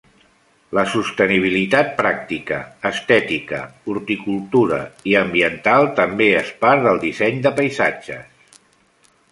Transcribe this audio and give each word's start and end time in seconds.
La 0.77 0.83
sostenibilitat 0.93 1.91
pràctica, 1.99 2.57
estètica, 2.91 3.59
horticultora 3.93 4.81
i 5.13 5.15
ambiental 5.23 5.89
també 6.03 6.33
és 6.43 6.53
part 6.65 6.85
del 6.89 7.03
disseny 7.07 7.43
de 7.47 7.55
paisatges. 7.63 8.59